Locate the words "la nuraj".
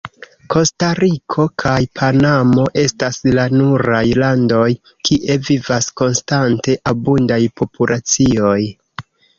3.35-4.01